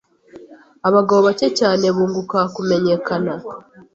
Abagabo 0.87 1.19
bake 1.27 1.47
cyane 1.59 1.85
bunguka 1.95 2.39
kumenyekana 2.55 3.33